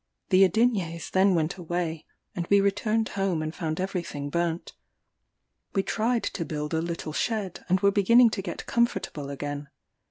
[0.29, 4.73] The Adinyés then went away, and we returned home and found every thing burnt.
[5.75, 9.67] We tried to build a little shed, and were beginning to get comfortable again.